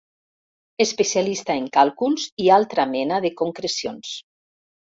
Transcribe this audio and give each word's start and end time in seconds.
Especialista 0.85 1.57
en 1.63 1.69
càlculs 1.77 2.25
i 2.47 2.51
altra 2.57 2.89
mena 2.97 3.23
de 3.27 3.33
concrecions. 3.43 4.19